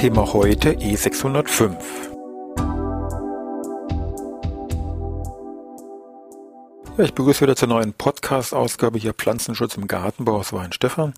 Thema 0.00 0.32
heute 0.32 0.72
E605. 0.72 1.76
Ja, 6.96 7.04
ich 7.04 7.12
begrüße 7.12 7.42
wieder 7.42 7.54
zur 7.54 7.68
neuen 7.68 7.92
Podcast-Ausgabe 7.92 8.98
hier 8.98 9.12
Pflanzenschutz 9.12 9.76
im 9.76 9.86
Gartenbau 9.86 10.38
aus 10.38 10.54
Weinstefan. 10.54 11.12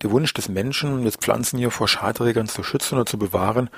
Der 0.00 0.12
Wunsch 0.12 0.32
des 0.32 0.48
Menschen, 0.48 1.02
jetzt 1.02 1.22
Pflanzen 1.22 1.58
hier 1.58 1.72
vor 1.72 1.88
Schadträgern 1.88 2.46
zu 2.46 2.62
schützen 2.62 2.94
oder 2.94 3.06
zu 3.06 3.18
bewahren, 3.18 3.68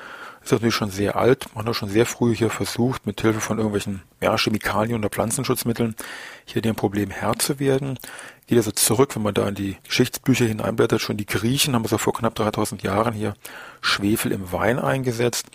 ist 0.44 0.52
natürlich 0.52 0.74
schon 0.74 0.90
sehr 0.90 1.16
alt. 1.16 1.46
Man 1.54 1.64
hat 1.64 1.74
schon 1.76 1.88
sehr 1.88 2.04
früh 2.04 2.36
hier 2.36 2.50
versucht, 2.50 3.06
mit 3.06 3.22
Hilfe 3.22 3.40
von 3.40 3.56
irgendwelchen 3.56 4.02
ja, 4.20 4.36
Chemikalien 4.36 4.98
oder 4.98 5.08
Pflanzenschutzmitteln 5.08 5.96
hier 6.44 6.60
dem 6.60 6.76
Problem 6.76 7.08
Herr 7.08 7.38
zu 7.38 7.58
werden. 7.58 7.98
Geht 8.46 8.58
also 8.58 8.70
zurück, 8.70 9.16
wenn 9.16 9.22
man 9.22 9.32
da 9.32 9.48
in 9.48 9.54
die 9.54 9.78
Geschichtsbücher 9.84 10.44
hineinblättert, 10.44 11.00
schon 11.00 11.16
die 11.16 11.24
Griechen 11.24 11.74
haben 11.74 11.86
so 11.86 11.96
vor 11.96 12.12
knapp 12.12 12.34
3000 12.34 12.82
Jahren 12.82 13.14
hier 13.14 13.32
Schwefel 13.80 14.30
im 14.32 14.52
Wein 14.52 14.78
eingesetzt 14.78 15.46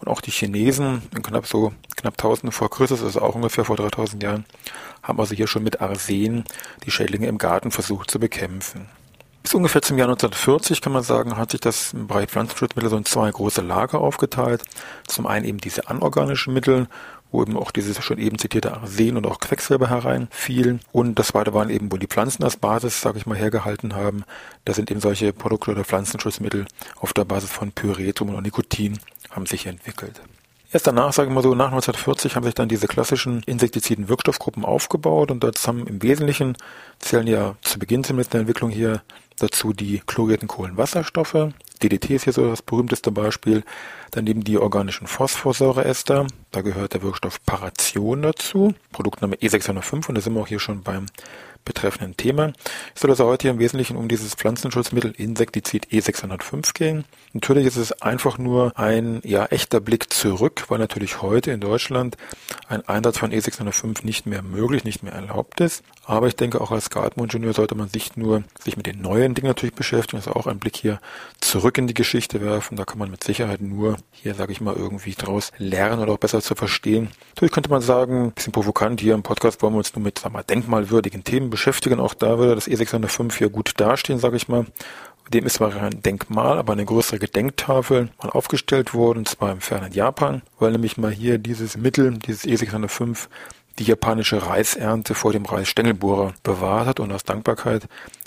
und 0.00 0.08
auch 0.08 0.22
die 0.22 0.30
Chinesen 0.30 1.02
in 1.14 1.22
knapp 1.22 1.46
so 1.46 1.74
knapp 1.96 2.14
1000 2.14 2.54
vor 2.54 2.70
Christus, 2.70 3.02
also 3.02 3.20
auch 3.20 3.34
ungefähr 3.34 3.66
vor 3.66 3.76
3000 3.76 4.22
Jahren, 4.22 4.46
haben 5.02 5.20
also 5.20 5.34
hier 5.34 5.48
schon 5.48 5.64
mit 5.64 5.82
Arsen 5.82 6.44
die 6.86 6.90
Schädlinge 6.90 7.26
im 7.26 7.36
Garten 7.36 7.70
versucht 7.70 8.10
zu 8.10 8.18
bekämpfen. 8.18 8.88
Bis 9.44 9.52
ungefähr 9.52 9.82
zum 9.82 9.98
Jahr 9.98 10.08
1940 10.08 10.80
kann 10.80 10.94
man 10.94 11.02
sagen, 11.02 11.36
hat 11.36 11.50
sich 11.50 11.60
das 11.60 11.92
im 11.92 12.06
Bereich 12.06 12.30
Pflanzenschutzmittel 12.30 12.88
so 12.88 12.96
in 12.96 13.04
zwei 13.04 13.30
große 13.30 13.60
Lager 13.60 14.00
aufgeteilt. 14.00 14.62
Zum 15.06 15.26
einen 15.26 15.44
eben 15.44 15.58
diese 15.58 15.86
anorganischen 15.86 16.54
Mittel, 16.54 16.88
wo 17.30 17.42
eben 17.42 17.58
auch 17.58 17.70
dieses 17.70 18.02
schon 18.02 18.16
eben 18.16 18.38
zitierte 18.38 18.72
Arsen 18.72 19.18
und 19.18 19.26
auch 19.26 19.40
Quecksilber 19.40 19.90
hereinfielen. 19.90 20.80
Und 20.92 21.18
das 21.18 21.26
zweite 21.26 21.52
waren 21.52 21.68
eben, 21.68 21.92
wo 21.92 21.98
die 21.98 22.06
Pflanzen 22.06 22.42
als 22.42 22.56
Basis, 22.56 23.02
sage 23.02 23.18
ich 23.18 23.26
mal, 23.26 23.36
hergehalten 23.36 23.94
haben. 23.94 24.24
Das 24.64 24.76
sind 24.76 24.90
eben 24.90 25.00
solche 25.00 25.34
Produkte 25.34 25.72
oder 25.72 25.84
Pflanzenschutzmittel 25.84 26.64
auf 26.96 27.12
der 27.12 27.26
Basis 27.26 27.50
von 27.50 27.70
Pyretum 27.70 28.34
und 28.34 28.44
Nikotin 28.44 28.98
haben 29.30 29.44
sich 29.44 29.66
entwickelt. 29.66 30.22
Erst 30.74 30.88
danach, 30.88 31.12
sagen 31.12 31.30
wir 31.30 31.36
mal 31.36 31.42
so, 31.42 31.54
nach 31.54 31.66
1940 31.66 32.34
haben 32.34 32.42
sich 32.42 32.54
dann 32.54 32.68
diese 32.68 32.88
klassischen 32.88 33.44
insektiziden 33.44 34.08
Wirkstoffgruppen 34.08 34.64
aufgebaut 34.64 35.30
und 35.30 35.44
das 35.44 35.68
haben 35.68 35.86
im 35.86 36.02
Wesentlichen 36.02 36.56
zählen 36.98 37.28
ja 37.28 37.54
zu 37.62 37.78
Beginn 37.78 38.02
zumindest 38.02 38.32
der 38.32 38.40
Entwicklung 38.40 38.70
hier 38.70 39.00
dazu 39.38 39.72
die 39.72 40.02
chlorierten 40.04 40.48
Kohlenwasserstoffe. 40.48 41.52
DDT 41.80 42.10
ist 42.10 42.24
hier 42.24 42.32
so 42.32 42.50
das 42.50 42.60
berühmteste 42.60 43.12
Beispiel. 43.12 43.62
Daneben 44.10 44.42
die 44.42 44.58
organischen 44.58 45.06
Phosphorsäureester. 45.06 46.26
Da 46.50 46.60
gehört 46.62 46.94
der 46.94 47.02
Wirkstoff 47.02 47.38
Paration 47.46 48.22
dazu. 48.22 48.74
Produktname 48.90 49.36
E605 49.36 50.08
und 50.08 50.16
da 50.16 50.20
sind 50.20 50.34
wir 50.34 50.40
auch 50.40 50.48
hier 50.48 50.58
schon 50.58 50.82
beim 50.82 51.06
betreffenden 51.64 52.16
Thema. 52.16 52.52
Es 52.94 53.02
soll 53.02 53.10
also 53.10 53.26
heute 53.26 53.48
im 53.48 53.58
Wesentlichen 53.58 53.96
um 53.96 54.08
dieses 54.08 54.34
Pflanzenschutzmittel 54.34 55.12
Insektizid 55.12 55.86
E605 55.88 56.74
gehen. 56.74 57.04
Natürlich 57.32 57.66
ist 57.66 57.76
es 57.76 58.00
einfach 58.02 58.38
nur 58.38 58.78
ein 58.78 59.20
ja 59.24 59.46
echter 59.46 59.80
Blick 59.80 60.12
zurück, 60.12 60.64
weil 60.68 60.78
natürlich 60.78 61.22
heute 61.22 61.50
in 61.50 61.60
Deutschland 61.60 62.16
ein 62.68 62.86
Einsatz 62.88 63.18
von 63.18 63.32
E605 63.32 64.04
nicht 64.04 64.26
mehr 64.26 64.42
möglich, 64.42 64.84
nicht 64.84 65.02
mehr 65.02 65.12
erlaubt 65.12 65.60
ist. 65.60 65.82
Aber 66.06 66.26
ich 66.26 66.36
denke 66.36 66.60
auch 66.60 66.70
als 66.70 66.90
Garteningenieur 66.90 67.54
sollte 67.54 67.74
man 67.74 67.88
nicht 67.94 68.16
nur 68.16 68.44
sich 68.62 68.76
mit 68.76 68.86
den 68.86 69.00
neuen 69.00 69.34
Dingen 69.34 69.48
natürlich 69.48 69.74
beschäftigen, 69.74 70.18
also 70.18 70.32
auch 70.32 70.46
einen 70.46 70.60
Blick 70.60 70.76
hier 70.76 71.00
zurück 71.40 71.78
in 71.78 71.86
die 71.86 71.94
Geschichte 71.94 72.40
werfen. 72.40 72.76
Da 72.76 72.84
kann 72.84 72.98
man 72.98 73.10
mit 73.10 73.24
Sicherheit 73.24 73.62
nur 73.62 73.96
hier, 74.12 74.34
sage 74.34 74.52
ich 74.52 74.60
mal, 74.60 74.74
irgendwie 74.74 75.14
draus 75.14 75.50
lernen 75.56 76.02
oder 76.02 76.12
auch 76.12 76.18
besser 76.18 76.42
zu 76.42 76.54
verstehen. 76.54 77.08
Natürlich 77.30 77.52
könnte 77.52 77.70
man 77.70 77.80
sagen, 77.80 78.32
bisschen 78.32 78.52
provokant 78.52 79.00
hier 79.00 79.14
im 79.14 79.22
Podcast 79.22 79.62
wollen 79.62 79.74
wir 79.74 79.78
uns 79.78 79.94
nur 79.94 80.02
mit 80.02 80.18
sag 80.18 80.32
mal, 80.32 80.42
denkmalwürdigen 80.42 81.24
Themen 81.24 81.50
beschäftigen. 81.54 82.00
Auch 82.00 82.14
da 82.14 82.38
würde 82.38 82.56
das 82.56 82.66
E605 82.66 83.38
hier 83.38 83.48
gut 83.48 83.74
dastehen, 83.76 84.18
sage 84.18 84.36
ich 84.36 84.48
mal. 84.48 84.66
Dem 85.32 85.46
ist 85.46 85.54
zwar 85.54 85.74
ein 85.74 86.02
Denkmal, 86.02 86.58
aber 86.58 86.72
eine 86.72 86.84
größere 86.84 87.20
Gedenktafel 87.20 88.10
mal 88.20 88.30
aufgestellt 88.30 88.92
worden, 88.92 89.24
zwar 89.24 89.52
im 89.52 89.60
fernen 89.60 89.92
Japan, 89.92 90.42
weil 90.58 90.72
nämlich 90.72 90.98
mal 90.98 91.12
hier 91.12 91.38
dieses 91.38 91.76
Mittel, 91.76 92.18
dieses 92.18 92.44
E605, 92.44 93.28
die 93.78 93.84
japanische 93.84 94.44
Reisernte 94.44 95.14
vor 95.14 95.32
dem 95.32 95.44
Reisstängelbohrer 95.44 96.34
bewahrt 96.42 96.88
hat 96.88 97.00
und 97.00 97.12
aus 97.12 97.22
Dankbarkeit 97.22 97.86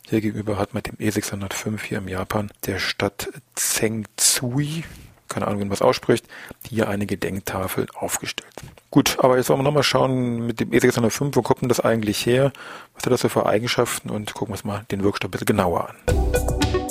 hier 0.10 0.22
gegenüber 0.22 0.58
hat 0.58 0.74
mit 0.74 0.88
dem 0.88 0.96
E605 0.96 1.82
hier 1.82 1.98
im 1.98 2.08
Japan 2.08 2.50
der 2.66 2.80
Stadt 2.80 3.30
Zengzui 3.56 4.86
keine 5.28 5.48
Ahnung, 5.48 5.60
wie 5.60 5.66
man 5.66 5.72
das 5.72 5.82
ausspricht, 5.82 6.26
hier 6.68 6.90
eine 6.90 7.06
Gedenktafel 7.06 7.88
aufgestellt. 7.94 8.54
Gut, 8.92 9.18
aber 9.20 9.38
jetzt 9.38 9.50
wollen 9.50 9.60
wir 9.60 9.64
nochmal 9.64 9.84
schauen 9.84 10.46
mit 10.46 10.60
dem 10.60 10.72
E605, 10.72 11.36
wo 11.36 11.42
kommt 11.42 11.62
denn 11.62 11.70
das 11.70 11.80
eigentlich 11.80 12.26
her? 12.26 12.52
Was 12.96 13.06
hat 13.06 13.12
das 13.12 13.22
für 13.22 13.46
Eigenschaften? 13.46 14.10
Und 14.10 14.34
gucken 14.34 14.50
wir 14.50 14.54
uns 14.54 14.64
mal 14.64 14.86
den 14.92 15.04
Wirkstoff 15.04 15.30
ein 15.30 15.32
bisschen 15.32 15.48
genauer 15.48 15.90
an. 15.90 16.87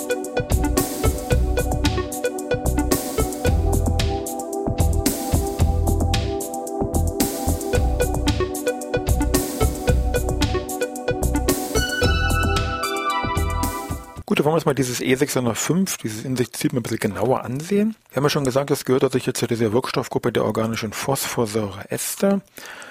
Gut, 14.37 14.41
dann 14.41 14.53
wollen 14.53 14.53
wir 14.53 14.57
uns 14.57 14.67
mal 14.67 14.75
dieses 14.75 15.01
E605, 15.01 16.03
dieses 16.03 16.27
Insektizid 16.27 16.75
mal 16.75 16.81
ein 16.81 16.83
bisschen 16.83 16.99
genauer 16.99 17.43
ansehen. 17.43 17.97
Wir 18.11 18.17
haben 18.17 18.25
ja 18.25 18.29
schon 18.29 18.45
gesagt, 18.45 18.69
das 18.69 18.85
gehört 18.85 19.03
also 19.03 19.19
hier 19.19 19.33
zu 19.33 19.47
dieser 19.47 19.73
Wirkstoffgruppe 19.73 20.31
der 20.31 20.45
organischen 20.45 20.93
Phosphorsäureester. 20.93 22.43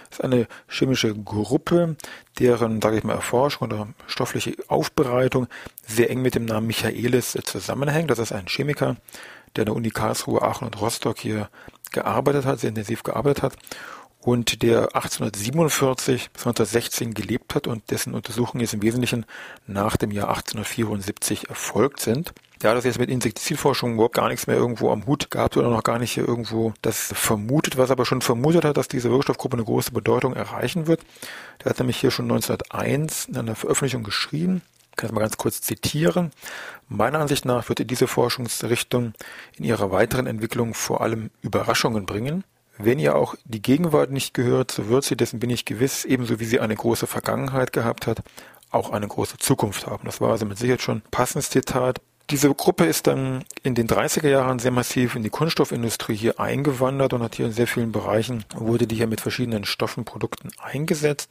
Das 0.10 0.20
ist 0.20 0.22
eine 0.24 0.48
chemische 0.68 1.14
Gruppe, 1.14 1.98
deren, 2.40 2.82
sage 2.82 2.98
ich 2.98 3.04
mal, 3.04 3.14
Erforschung 3.14 3.68
oder 3.68 3.88
stoffliche 4.08 4.56
Aufbereitung 4.70 5.46
sehr 5.86 6.10
eng 6.10 6.24
mit 6.24 6.34
dem 6.34 6.46
Namen 6.46 6.66
Michaelis 6.66 7.38
zusammenhängt. 7.44 8.10
Das 8.10 8.18
ist 8.18 8.32
ein 8.32 8.48
Chemiker, 8.48 8.96
der 9.56 9.62
an 9.62 9.66
der 9.66 9.76
Uni 9.76 9.92
Karlsruhe, 9.92 10.42
Aachen 10.42 10.66
und 10.66 10.82
Rostock 10.82 11.20
hier 11.20 11.50
gearbeitet 11.92 12.46
hat, 12.46 12.60
sehr 12.60 12.70
intensiv 12.70 13.04
gearbeitet 13.04 13.44
hat 13.44 13.54
und 14.26 14.64
der 14.64 14.96
1847 14.96 16.32
bis 16.34 16.48
1916 16.48 17.14
gelebt 17.14 17.54
hat 17.54 17.68
und 17.68 17.92
dessen 17.92 18.16
Untersuchungen 18.16 18.62
jetzt 18.62 18.74
im 18.74 18.82
Wesentlichen 18.82 19.28
nach 19.68 19.98
dem 19.98 20.10
Jahr 20.10 20.30
1874 20.30 21.48
erfolgt 21.50 22.00
sind. 22.00 22.34
Der 22.64 22.72
hat 22.72 22.78
das 22.78 22.86
jetzt 22.86 22.98
mit 22.98 23.12
Insektizidforschung 23.12 23.94
überhaupt 23.94 24.16
gar 24.16 24.30
nichts 24.30 24.48
mehr 24.48 24.56
irgendwo 24.56 24.90
am 24.90 25.06
Hut 25.06 25.30
gehabt 25.30 25.58
oder 25.58 25.70
noch 25.70 25.84
gar 25.84 26.00
nicht 26.00 26.12
hier 26.12 26.28
irgendwo 26.28 26.74
das 26.82 27.14
vermutet, 27.14 27.78
was 27.78 27.92
aber 27.92 28.04
schon 28.04 28.22
vermutet 28.22 28.66
hat, 28.66 28.78
dass 28.78 28.88
diese 28.88 29.12
Wirkstoffgruppe 29.12 29.58
eine 29.58 29.66
große 29.66 29.92
Bedeutung 29.92 30.34
erreichen 30.34 30.88
wird. 30.88 31.02
Der 31.64 31.70
hat 31.70 31.78
nämlich 31.78 31.98
hier 31.98 32.10
schon 32.10 32.26
1901 32.26 33.26
in 33.26 33.38
einer 33.38 33.56
Veröffentlichung 33.56 34.02
geschrieben, 34.04 34.64
ich 34.90 34.98
kann 34.98 35.10
es 35.10 35.14
mal 35.14 35.22
ganz 35.22 35.38
kurz 35.38 35.62
zitieren. 35.62 36.32
Meiner 36.88 37.20
Ansicht 37.20 37.46
nach 37.46 37.70
wird 37.70 37.92
diese 37.92 38.08
Forschungsrichtung 38.08 39.14
in 39.56 39.66
ihrer 39.66 39.92
weiteren 39.92 40.26
Entwicklung 40.26 40.74
vor 40.74 41.02
allem 41.02 41.30
Überraschungen 41.42 42.08
bringen. 42.08 42.44
Wenn 42.78 43.00
ihr 43.00 43.16
auch 43.16 43.36
die 43.46 43.62
Gegenwart 43.62 44.12
nicht 44.12 44.34
gehört, 44.34 44.72
so 44.72 44.90
wird 44.90 45.06
sie, 45.06 45.16
dessen 45.16 45.40
bin 45.40 45.50
ich 45.50 45.66
gewiss, 45.66 46.04
ebenso 46.04 46.40
wie 46.40 46.46
sie 46.46 46.60
eine 46.60 46.76
große 46.76 47.08
Vergangenheit 47.08 47.72
gehabt 47.72 48.06
hat, 48.06 48.22
auch 48.70 48.90
eine 48.92 49.08
große 49.08 49.38
Zukunft 49.38 49.88
haben. 49.88 50.06
Das 50.06 50.20
war 50.20 50.32
also 50.32 50.46
mit 50.46 50.58
Sicherheit 50.58 50.82
schon 50.82 51.02
passendes 51.12 51.50
Zitat. 51.50 52.02
Diese 52.32 52.52
Gruppe 52.52 52.86
ist 52.86 53.06
dann 53.06 53.44
in 53.62 53.76
den 53.76 53.88
30er 53.88 54.28
Jahren 54.28 54.58
sehr 54.58 54.72
massiv 54.72 55.16
in 55.16 55.22
die 55.22 55.30
Kunststoffindustrie 55.30 56.16
hier 56.16 56.40
eingewandert 56.40 57.14
und 57.14 57.22
hat 57.22 57.36
hier 57.36 57.46
in 57.46 57.52
sehr 57.52 57.68
vielen 57.68 57.92
Bereichen, 57.92 58.46
wurde 58.56 58.88
die 58.88 58.96
hier 58.96 59.06
mit 59.06 59.22
verschiedenen 59.22 59.64
Stoffen, 59.64 60.06
Produkten 60.06 60.50
eingesetzt. 60.60 61.30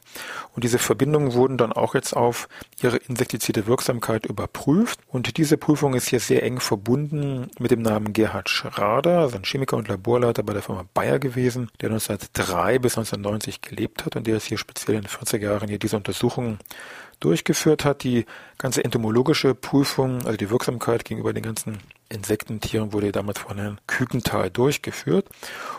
Und 0.55 0.62
diese 0.62 0.79
Verbindungen 0.79 1.32
wurden 1.32 1.58
dann 1.58 1.73
auch 1.73 1.96
jetzt 1.96 2.14
auf 2.14 2.49
ihre 2.81 2.99
insektizide 2.99 3.67
Wirksamkeit 3.67 4.25
überprüft. 4.25 5.00
Und 5.08 5.37
diese 5.37 5.56
Prüfung 5.56 5.94
ist 5.94 6.08
hier 6.08 6.20
sehr 6.20 6.44
eng 6.44 6.61
verbunden 6.61 7.50
mit 7.58 7.73
dem 7.73 7.82
Namen 7.82 8.12
Gerhard 8.12 8.49
Schrader, 8.49 9.19
also 9.19 9.37
ein 9.37 9.44
Chemiker 9.44 9.76
und 9.76 9.88
Laborleiter 9.88 10.44
bei 10.44 10.52
der 10.52 10.62
Firma 10.62 10.85
Bayer 10.94 11.19
gewesen, 11.19 11.70
der 11.81 11.90
1903 11.90 12.79
bis 12.79 12.97
1990 12.97 13.62
gelebt 13.62 14.06
hat 14.06 14.14
und 14.14 14.29
der 14.29 14.37
ist 14.37 14.47
hier 14.47 14.58
speziell 14.58 14.99
in 14.99 15.02
den 15.02 15.11
40er 15.11 15.38
Jahren 15.38 15.69
hier 15.69 15.81
diese 15.81 15.97
Untersuchungen 15.97 16.61
durchgeführt 17.25 17.85
hat. 17.85 18.03
Die 18.03 18.26
ganze 18.59 18.85
entomologische 18.85 19.55
Prüfung, 19.55 20.25
also 20.25 20.37
die 20.37 20.50
Wirksamkeit 20.50 21.05
gegenüber 21.05 21.32
den 21.32 21.43
ganzen 21.43 21.79
Insektentieren 22.11 22.93
wurde 22.93 23.12
damals 23.12 23.41
von 23.41 23.59
Herrn 23.59 23.81
Kükenthal 23.87 24.50
durchgeführt. 24.50 25.26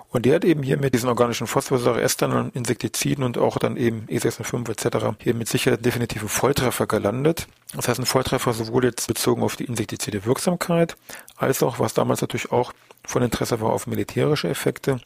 Und 0.09 0.25
der 0.25 0.35
hat 0.35 0.45
eben 0.45 0.63
hier 0.63 0.77
mit 0.77 0.93
diesen 0.93 1.09
organischen 1.09 1.47
Phosphorsäureestern 1.47 2.31
und 2.33 2.55
Insektiziden 2.55 3.23
und 3.23 3.37
auch 3.37 3.57
dann 3.57 3.77
eben 3.77 4.05
E605 4.07 4.69
etc. 4.69 5.17
hier 5.19 5.35
mit 5.35 5.47
Sicherheit 5.47 5.85
definitive 5.85 6.27
Volltreffer 6.27 6.87
gelandet. 6.87 7.47
Das 7.75 7.87
heißt 7.87 7.99
ein 7.99 8.05
Volltreffer 8.05 8.53
sowohl 8.53 8.85
jetzt 8.85 9.07
bezogen 9.07 9.43
auf 9.43 9.55
die 9.55 9.65
insektizide 9.65 10.25
Wirksamkeit, 10.25 10.97
als 11.37 11.61
auch, 11.63 11.79
was 11.79 11.93
damals 11.93 12.21
natürlich 12.21 12.51
auch 12.51 12.73
von 13.05 13.21
Interesse 13.21 13.61
war 13.61 13.71
auf 13.71 13.87
militärische 13.87 14.49
Effekte, 14.49 14.99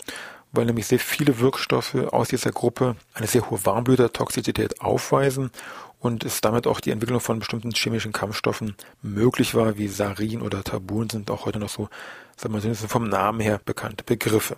weil 0.52 0.66
nämlich 0.66 0.88
sehr 0.88 1.00
viele 1.00 1.40
Wirkstoffe 1.40 1.96
aus 1.96 2.30
dieser 2.30 2.52
Gruppe 2.52 2.96
eine 3.14 3.28
sehr 3.28 3.50
hohe 3.50 3.66
Warmblütertoxizität 3.66 4.82
aufweisen 4.82 5.52
und 6.00 6.24
es 6.24 6.42
damit 6.42 6.68
auch 6.68 6.80
die 6.80 6.92
Entwicklung 6.92 7.20
von 7.20 7.40
bestimmten 7.40 7.72
chemischen 7.72 8.12
Kampfstoffen 8.12 8.76
möglich 9.02 9.56
war, 9.56 9.78
wie 9.78 9.88
Sarin 9.88 10.42
oder 10.42 10.64
Tabun 10.64 11.10
sind 11.10 11.30
auch 11.30 11.46
heute 11.46 11.60
noch 11.60 11.70
so, 11.70 11.90
sagen 12.38 12.54
wir 12.54 12.68
mal, 12.68 12.76
vom 12.76 13.10
Namen 13.10 13.40
her 13.42 13.60
bekannte 13.64 14.04
Begriffe. 14.04 14.56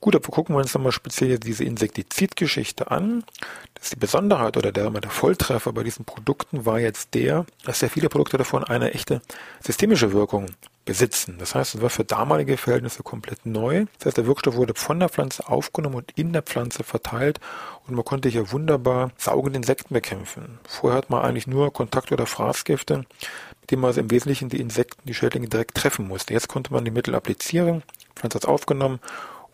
Gut, 0.00 0.16
aber 0.16 0.28
gucken 0.30 0.56
wir 0.56 0.60
uns 0.60 0.74
nochmal 0.74 0.90
speziell 0.90 1.38
diese 1.38 1.62
Insektizidgeschichte 1.62 2.90
an. 2.90 3.22
Das 3.74 3.84
ist 3.84 3.92
die 3.92 4.00
Besonderheit 4.00 4.56
oder 4.56 4.72
der, 4.72 4.90
der 4.90 5.10
Volltreffer 5.10 5.72
bei 5.72 5.84
diesen 5.84 6.04
Produkten 6.04 6.66
war 6.66 6.80
jetzt 6.80 7.14
der, 7.14 7.46
dass 7.64 7.78
sehr 7.78 7.90
viele 7.90 8.08
Produkte 8.08 8.36
davon 8.36 8.64
eine 8.64 8.94
echte 8.94 9.22
systemische 9.60 10.12
Wirkung 10.12 10.46
besitzen. 10.84 11.36
Das 11.38 11.54
heißt, 11.54 11.76
es 11.76 11.82
war 11.82 11.90
für 11.90 12.04
damalige 12.04 12.56
Verhältnisse 12.56 13.02
komplett 13.02 13.46
neu. 13.46 13.86
Das 13.98 14.06
heißt, 14.06 14.16
der 14.18 14.26
Wirkstoff 14.26 14.56
wurde 14.56 14.74
von 14.74 14.98
der 14.98 15.08
Pflanze 15.08 15.48
aufgenommen 15.48 15.96
und 15.96 16.12
in 16.16 16.32
der 16.32 16.42
Pflanze 16.42 16.84
verteilt 16.84 17.40
und 17.86 17.94
man 17.94 18.04
konnte 18.04 18.28
hier 18.28 18.50
wunderbar 18.52 19.10
saugende 19.16 19.58
Insekten 19.58 19.94
bekämpfen. 19.94 20.58
Vorher 20.66 20.98
hat 20.98 21.10
man 21.10 21.22
eigentlich 21.22 21.46
nur 21.46 21.72
Kontakt- 21.72 22.12
oder 22.12 22.26
Fraßgifte, 22.26 23.04
mit 23.60 23.70
denen 23.70 23.82
man 23.82 23.88
also 23.88 24.00
im 24.00 24.10
Wesentlichen 24.10 24.48
die 24.48 24.60
Insekten, 24.60 25.06
die 25.06 25.14
Schädlinge 25.14 25.48
direkt 25.48 25.76
treffen 25.76 26.08
musste. 26.08 26.34
Jetzt 26.34 26.48
konnte 26.48 26.72
man 26.72 26.84
die 26.84 26.90
Mittel 26.90 27.14
applizieren, 27.14 27.82
die 28.00 28.20
Pflanze 28.20 28.36
hat 28.36 28.44
es 28.44 28.48
aufgenommen 28.48 29.00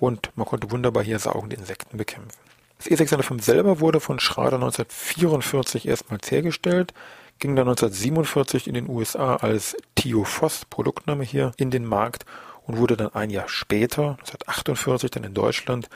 und 0.00 0.30
man 0.36 0.46
konnte 0.46 0.70
wunderbar 0.70 1.02
hier 1.02 1.18
saugende 1.18 1.56
Insekten 1.56 1.98
bekämpfen. 1.98 2.38
Das 2.78 2.86
E605 2.86 3.42
selber 3.42 3.80
wurde 3.80 3.98
von 4.00 4.20
Schrader 4.20 4.56
1944 4.56 5.88
erstmals 5.88 6.30
hergestellt, 6.30 6.94
ging 7.38 7.56
dann 7.56 7.68
1947 7.68 8.66
in 8.66 8.74
den 8.74 8.88
USA 8.88 9.36
als 9.36 9.76
Thiofos, 9.94 10.64
Produktname 10.68 11.24
hier, 11.24 11.52
in 11.56 11.70
den 11.70 11.84
Markt 11.84 12.24
und 12.66 12.76
wurde 12.76 12.96
dann 12.96 13.14
ein 13.14 13.30
Jahr 13.30 13.48
später, 13.48 14.16
1948, 14.20 15.10
dann 15.10 15.24
in 15.24 15.34
Deutschland 15.34 15.88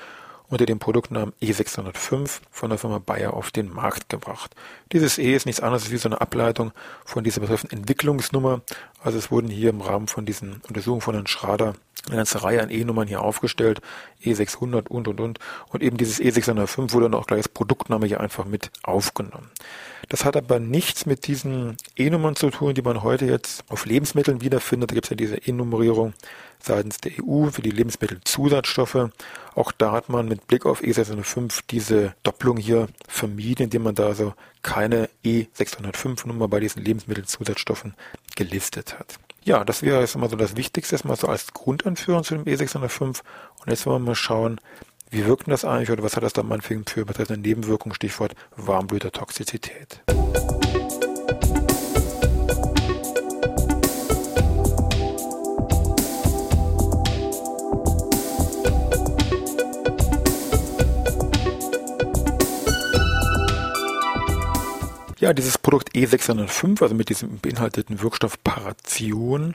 unter 0.53 0.67
dem 0.67 0.79
Produktnamen 0.79 1.33
E605 1.41 2.41
von 2.51 2.69
der 2.69 2.79
Firma 2.79 2.99
Bayer 2.99 3.33
auf 3.33 3.51
den 3.51 3.73
Markt 3.73 4.11
gebracht. 4.11 4.55
Dieses 4.93 5.17
E 5.17 5.35
ist 5.35 5.47
nichts 5.47 5.63
anderes 5.63 5.91
wie 5.91 5.97
so 5.97 6.11
eine 6.11 6.21
Ableitung 6.21 6.73
von 7.07 7.25
dieser 7.25 7.41
betreffenden 7.41 7.79
Entwicklungsnummer. 7.79 8.61
Also 9.03 9.17
es 9.17 9.31
wurden 9.31 9.49
hier 9.49 9.71
im 9.71 9.81
Rahmen 9.81 10.09
von 10.09 10.27
diesen 10.27 10.61
Untersuchungen 10.69 11.01
von 11.01 11.15
Herrn 11.15 11.27
Schrader 11.27 11.73
eine 12.07 12.17
ganze 12.17 12.43
Reihe 12.43 12.63
an 12.63 12.69
E-Nummern 12.69 13.09
hier 13.09 13.23
aufgestellt, 13.23 13.81
E600 14.23 14.89
und 14.89 15.09
und 15.09 15.21
und. 15.21 15.39
Und 15.71 15.83
eben 15.83 15.97
dieses 15.97 16.21
E605 16.21 16.93
wurde 16.93 17.07
dann 17.09 17.15
auch 17.15 17.27
gleich 17.27 17.39
als 17.39 17.49
Produktname 17.49 18.07
hier 18.07 18.21
einfach 18.21 18.45
mit 18.45 18.71
aufgenommen. 18.83 19.51
Das 20.11 20.27
hat 20.27 20.37
aber 20.37 20.59
nichts 20.59 21.07
mit 21.07 21.27
diesen 21.27 21.79
E-Nummern 21.97 22.37
zu 22.37 22.51
tun, 22.51 22.75
die 22.75 22.83
man 22.83 23.03
heute 23.03 23.25
jetzt 23.25 23.65
auf 23.71 23.87
Lebensmitteln 23.87 24.43
wiederfindet. 24.43 24.91
Da 24.91 24.95
gibt 24.95 25.07
es 25.07 25.11
ja 25.11 25.17
diese 25.17 25.37
E-Nummerierung 25.37 26.13
seitens 26.67 26.99
der 26.99 27.13
EU 27.23 27.51
für 27.51 27.63
die 27.63 27.71
Lebensmittelzusatzstoffe. 27.71 29.11
Auch 29.55 29.73
da 29.73 29.93
hat 29.93 30.09
man 30.09 30.29
mit 30.29 30.47
Blick 30.47 30.67
auf 30.67 30.83
E605 30.83 31.61
diese 31.71 32.15
Doppelung 32.23 32.57
hier 32.57 32.89
vermieden, 33.09 33.65
indem 33.65 33.83
man 33.83 33.95
da 33.95 34.07
also 34.07 34.35
keine 34.63 35.09
E605-Nummer 35.25 36.49
bei 36.49 36.61
diesen 36.61 36.85
Lebensmittelzusatzstoffen 36.85 37.95
gelistet 38.37 38.99
hat. 38.99 39.19
Ja, 39.45 39.65
das 39.65 39.83
wäre 39.83 40.01
jetzt 40.01 40.17
mal 40.17 40.31
so 40.31 40.37
das 40.37 40.57
Wichtigste, 40.57 40.95
erstmal 40.95 41.17
so 41.17 41.27
als 41.27 41.53
Grundanführung 41.53 42.23
zu 42.23 42.37
dem 42.37 42.45
E605. 42.45 43.05
Und 43.05 43.69
jetzt 43.69 43.87
wollen 43.87 44.03
wir 44.03 44.11
mal 44.11 44.15
schauen, 44.15 44.61
wie 45.11 45.27
wirkt 45.27 45.49
das 45.49 45.65
eigentlich 45.65 45.91
oder 45.91 46.03
was 46.03 46.17
hat 46.17 46.23
das 46.23 46.33
dann 46.33 46.47
meinetwegen 46.47 46.85
für 46.87 47.05
betreffende 47.05 47.41
Nebenwirkungen, 47.41 47.95
Stichwort 47.95 48.35
Warmblütertoxizität. 48.57 50.01
Ja, 65.23 65.33
dieses 65.33 65.57
Produkt 65.57 65.95
E605, 65.95 66.83
also 66.83 66.97
mit 66.97 67.09
diesem 67.09 67.39
beinhalteten 67.39 68.03
Wirkstoff 68.03 68.43
Paration, 68.43 69.55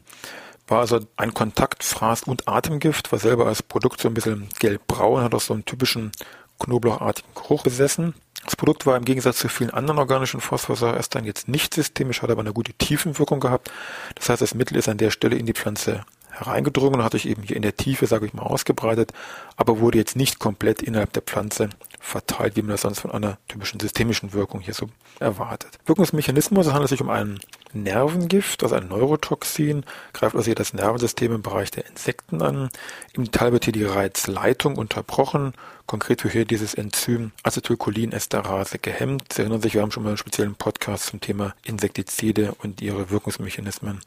war 0.65 0.79
also 0.79 1.01
ein 1.17 1.33
Kontakt, 1.33 1.83
Fraß 1.83 2.23
und 2.23 2.47
Atemgift, 2.47 3.11
war 3.11 3.19
selber 3.19 3.47
als 3.47 3.63
Produkt 3.63 3.99
so 3.99 4.07
ein 4.07 4.13
bisschen 4.13 4.47
gelbbraun, 4.59 5.21
hat 5.21 5.35
auch 5.35 5.41
so 5.41 5.53
einen 5.53 5.65
typischen 5.65 6.13
knoblauchartigen 6.57 7.29
Geruch 7.35 7.63
besessen. 7.63 8.13
Das 8.45 8.55
Produkt 8.55 8.85
war 8.85 8.95
im 8.95 9.03
Gegensatz 9.03 9.39
zu 9.39 9.49
vielen 9.49 9.71
anderen 9.71 9.99
organischen 9.99 10.39
Phosphorsäureestern 10.39 11.25
jetzt 11.25 11.49
nicht 11.49 11.73
systemisch, 11.73 12.21
hat 12.21 12.29
aber 12.29 12.39
eine 12.39 12.53
gute 12.53 12.71
Tiefenwirkung 12.71 13.41
gehabt. 13.41 13.69
Das 14.15 14.29
heißt, 14.29 14.41
das 14.41 14.55
Mittel 14.55 14.77
ist 14.77 14.87
an 14.87 14.97
der 14.97 15.11
Stelle 15.11 15.35
in 15.35 15.45
die 15.45 15.53
Pflanze 15.53 16.05
hereingedrungen 16.39 17.03
hat 17.03 17.13
sich 17.13 17.27
eben 17.27 17.43
hier 17.43 17.55
in 17.55 17.61
der 17.61 17.75
Tiefe, 17.75 18.07
sage 18.07 18.25
ich 18.25 18.33
mal, 18.33 18.43
ausgebreitet, 18.43 19.13
aber 19.55 19.79
wurde 19.79 19.97
jetzt 19.97 20.15
nicht 20.15 20.39
komplett 20.39 20.81
innerhalb 20.81 21.13
der 21.13 21.23
Pflanze 21.23 21.69
verteilt, 21.99 22.55
wie 22.55 22.61
man 22.61 22.71
das 22.71 22.81
sonst 22.81 23.01
von 23.01 23.11
einer 23.11 23.37
typischen 23.47 23.79
systemischen 23.79 24.33
Wirkung 24.33 24.61
hier 24.61 24.73
so 24.73 24.89
erwartet. 25.19 25.79
Wirkungsmechanismus, 25.85 26.67
es 26.67 26.73
handelt 26.73 26.89
sich 26.89 27.01
um 27.01 27.09
ein 27.09 27.39
Nervengift, 27.73 28.63
also 28.63 28.75
ein 28.75 28.87
Neurotoxin, 28.87 29.83
greift 30.13 30.35
also 30.35 30.45
hier 30.45 30.55
das 30.55 30.73
Nervensystem 30.73 31.33
im 31.33 31.41
Bereich 31.41 31.71
der 31.71 31.85
Insekten 31.87 32.41
an. 32.41 32.69
Im 33.13 33.25
Detail 33.25 33.51
wird 33.51 33.65
hier 33.65 33.73
die 33.73 33.83
Reizleitung 33.83 34.77
unterbrochen. 34.77 35.53
Konkret 35.85 36.23
wird 36.23 36.33
hier 36.33 36.45
dieses 36.45 36.73
Enzym 36.73 37.31
Acetylcholinesterase 37.43 38.79
gehemmt. 38.79 39.33
Sie 39.33 39.41
erinnern 39.41 39.61
sich, 39.61 39.73
wir 39.73 39.81
haben 39.81 39.91
schon 39.91 40.03
mal 40.03 40.09
einen 40.09 40.17
speziellen 40.17 40.55
Podcast 40.55 41.07
zum 41.07 41.19
Thema 41.19 41.55
Insektizide 41.63 42.55
und 42.61 42.81
ihre 42.81 43.09
Wirkungsmechanismen 43.09 44.01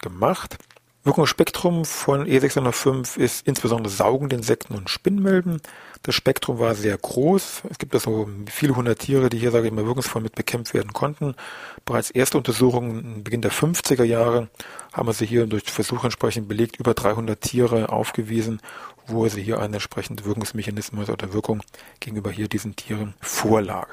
gemacht. 0.00 0.58
Wirkungsspektrum 1.06 1.84
von 1.84 2.26
E605 2.26 3.16
ist 3.16 3.46
insbesondere 3.46 3.92
saugende 3.92 4.34
Insekten 4.34 4.74
und 4.74 4.90
Spinnmilben. 4.90 5.60
Das 6.02 6.16
Spektrum 6.16 6.58
war 6.58 6.74
sehr 6.74 6.98
groß. 6.98 7.62
Es 7.70 7.78
gibt 7.78 7.94
also 7.94 8.28
viele 8.50 8.74
hundert 8.74 8.98
Tiere, 8.98 9.28
die 9.28 9.38
hier, 9.38 9.52
sage 9.52 9.68
ich 9.68 9.72
mal, 9.72 9.86
wirkungsvoll 9.86 10.20
mit 10.20 10.34
bekämpft 10.34 10.74
werden 10.74 10.92
konnten. 10.92 11.36
Bereits 11.84 12.10
erste 12.10 12.38
Untersuchungen 12.38 13.22
Beginn 13.22 13.40
der 13.40 13.52
50er 13.52 14.02
Jahre 14.02 14.48
haben 14.92 15.12
sie 15.12 15.26
hier 15.26 15.46
durch 15.46 15.70
Versuche 15.70 16.08
entsprechend 16.08 16.48
belegt, 16.48 16.80
über 16.80 16.92
300 16.92 17.40
Tiere 17.40 17.88
aufgewiesen, 17.90 18.60
wo 19.06 19.28
sie 19.28 19.44
hier 19.44 19.60
einen 19.60 19.74
entsprechenden 19.74 20.26
Wirkungsmechanismus 20.26 21.08
oder 21.08 21.32
Wirkung 21.32 21.62
gegenüber 22.00 22.32
hier 22.32 22.48
diesen 22.48 22.74
Tieren 22.74 23.14
vorlag. 23.20 23.86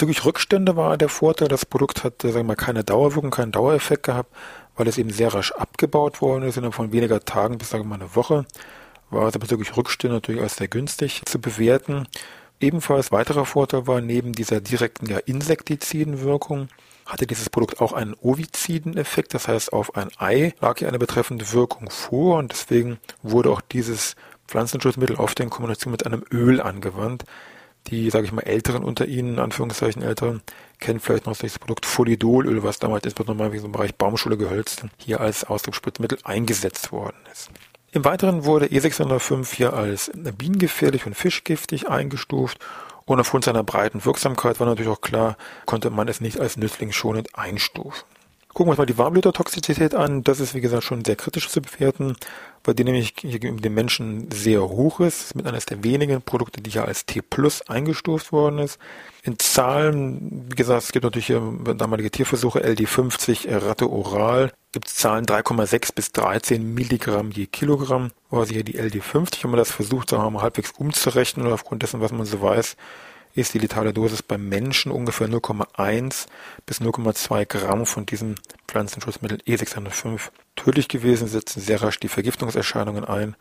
Bezüglich 0.00 0.24
Rückstände 0.24 0.76
war 0.76 0.96
der 0.96 1.10
Vorteil, 1.10 1.48
das 1.48 1.66
Produkt 1.66 2.04
hat, 2.04 2.22
sagen 2.22 2.34
wir 2.34 2.42
mal, 2.42 2.56
keine 2.56 2.82
Dauerwirkung, 2.84 3.30
keinen 3.30 3.52
Dauereffekt 3.52 4.04
gehabt, 4.04 4.34
weil 4.74 4.88
es 4.88 4.96
eben 4.96 5.10
sehr 5.10 5.34
rasch 5.34 5.52
abgebaut 5.52 6.22
worden 6.22 6.44
ist, 6.44 6.56
innerhalb 6.56 6.72
von 6.72 6.90
weniger 6.90 7.22
Tagen 7.22 7.58
bis, 7.58 7.68
sagen 7.68 7.84
wir 7.84 7.88
mal, 7.88 7.94
eine 7.96 8.16
Woche. 8.16 8.46
War 9.10 9.26
also 9.26 9.38
bezüglich 9.38 9.76
Rückstände 9.76 10.16
natürlich 10.16 10.40
als 10.40 10.56
sehr 10.56 10.68
günstig 10.68 11.20
zu 11.26 11.38
bewerten. 11.38 12.08
Ebenfalls 12.60 13.12
weiterer 13.12 13.44
Vorteil 13.44 13.86
war, 13.86 14.00
neben 14.00 14.32
dieser 14.32 14.62
direkten 14.62 15.04
ja, 15.04 15.18
Insektizidenwirkung, 15.18 16.70
hatte 17.04 17.26
dieses 17.26 17.50
Produkt 17.50 17.82
auch 17.82 17.92
einen 17.92 18.14
Oviziden-Effekt, 18.22 19.34
das 19.34 19.48
heißt 19.48 19.70
auf 19.74 19.96
ein 19.96 20.08
Ei 20.16 20.54
lag 20.62 20.78
hier 20.78 20.88
eine 20.88 20.98
betreffende 20.98 21.52
Wirkung 21.52 21.90
vor 21.90 22.38
und 22.38 22.52
deswegen 22.52 22.96
wurde 23.22 23.50
auch 23.50 23.60
dieses 23.60 24.16
Pflanzenschutzmittel 24.48 25.16
oft 25.16 25.38
in 25.40 25.50
Kombination 25.50 25.92
mit 25.92 26.06
einem 26.06 26.24
Öl 26.32 26.62
angewandt, 26.62 27.24
die, 27.88 28.10
sage 28.10 28.26
ich 28.26 28.32
mal, 28.32 28.42
Älteren 28.42 28.84
unter 28.84 29.06
Ihnen, 29.06 29.34
in 29.34 29.38
Anführungszeichen 29.38 30.02
Älteren, 30.02 30.42
kennen 30.78 31.00
vielleicht 31.00 31.26
noch 31.26 31.36
das 31.36 31.58
Produkt 31.58 31.86
Folidolöl, 31.86 32.62
was 32.62 32.78
damals 32.78 33.04
insbesondere 33.04 33.54
im 33.56 33.72
Bereich 33.72 33.94
Baumschule 33.94 34.36
gehölzt, 34.36 34.84
hier 34.98 35.20
als 35.20 35.44
Ausdrucksspritzmittel 35.44 36.18
eingesetzt 36.24 36.92
worden 36.92 37.18
ist. 37.32 37.50
Im 37.92 38.04
Weiteren 38.04 38.44
wurde 38.44 38.66
E605 38.66 39.52
hier 39.52 39.72
als 39.72 40.12
bienengefährlich 40.14 41.06
und 41.06 41.14
fischgiftig 41.14 41.88
eingestuft 41.88 42.58
und 43.04 43.18
aufgrund 43.18 43.44
seiner 43.44 43.64
breiten 43.64 44.04
Wirksamkeit 44.04 44.60
war 44.60 44.68
natürlich 44.68 44.92
auch 44.92 45.00
klar, 45.00 45.36
konnte 45.66 45.90
man 45.90 46.06
es 46.06 46.20
nicht 46.20 46.38
als 46.38 46.56
nützlingsschonend 46.56 47.36
einstufen. 47.36 48.04
Gucken 48.60 48.68
wir 48.68 48.72
uns 48.72 48.78
mal 48.78 48.84
die 48.84 48.98
Warmblütertoxizität 48.98 49.94
an. 49.94 50.22
Das 50.22 50.38
ist, 50.38 50.54
wie 50.54 50.60
gesagt, 50.60 50.84
schon 50.84 51.02
sehr 51.02 51.16
kritisch 51.16 51.48
zu 51.48 51.62
bewerten, 51.62 52.14
weil 52.62 52.74
die 52.74 52.84
nämlich 52.84 53.14
gegenüber 53.14 53.62
dem 53.62 53.72
Menschen 53.72 54.30
sehr 54.30 54.60
hoch 54.60 55.00
ist. 55.00 55.34
Mit 55.34 55.46
eines 55.46 55.64
der 55.64 55.82
wenigen 55.82 56.20
Produkte, 56.20 56.60
die 56.60 56.68
ja 56.68 56.84
als 56.84 57.06
T 57.06 57.22
plus 57.22 57.66
eingestuft 57.70 58.32
worden 58.32 58.58
ist. 58.58 58.78
In 59.22 59.38
Zahlen, 59.38 60.44
wie 60.50 60.56
gesagt, 60.56 60.82
es 60.82 60.92
gibt 60.92 61.04
natürlich 61.04 61.28
hier 61.28 61.40
damalige 61.74 62.10
Tierversuche, 62.10 62.62
LD50, 62.62 63.48
Ratte 63.66 63.88
oral, 63.90 64.52
gibt 64.72 64.88
es 64.88 64.96
Zahlen 64.96 65.24
3,6 65.24 65.94
bis 65.94 66.12
13 66.12 66.74
Milligramm 66.74 67.30
je 67.30 67.46
Kilogramm, 67.46 68.10
also 68.30 68.52
hier 68.52 68.62
die 68.62 68.78
LD50. 68.78 69.42
Wenn 69.42 69.52
man 69.52 69.58
das 69.58 69.72
versucht, 69.72 70.10
sagen 70.10 70.22
wir 70.22 70.30
mal, 70.30 70.42
halbwegs 70.42 70.72
umzurechnen 70.72 71.46
oder 71.46 71.54
aufgrund 71.54 71.82
dessen, 71.82 72.02
was 72.02 72.12
man 72.12 72.26
so 72.26 72.42
weiß, 72.42 72.76
ist 73.34 73.54
die 73.54 73.58
letale 73.58 73.92
Dosis 73.92 74.22
beim 74.22 74.48
Menschen 74.48 74.92
ungefähr 74.92 75.28
0,1 75.28 76.26
bis 76.66 76.80
0,2 76.80 77.46
Gramm 77.46 77.86
von 77.86 78.06
diesem 78.06 78.34
Pflanzenschutzmittel 78.66 79.38
E605 79.46 80.30
tödlich 80.56 80.88
gewesen, 80.88 81.28
setzen 81.28 81.60
sehr 81.60 81.82
rasch 81.82 82.00
die 82.00 82.08
Vergiftungserscheinungen 82.08 83.04
ein 83.04 83.36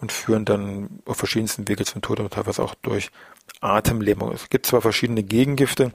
und 0.00 0.12
führen 0.12 0.44
dann 0.44 1.00
auf 1.06 1.16
verschiedensten 1.16 1.68
Wege 1.68 1.84
zum 1.84 2.02
Tod 2.02 2.20
und 2.20 2.32
teilweise 2.32 2.62
auch 2.62 2.74
durch 2.74 3.10
Atemlähmung. 3.60 4.32
Es 4.32 4.50
gibt 4.50 4.66
zwar 4.66 4.80
verschiedene 4.80 5.22
Gegengifte, 5.22 5.92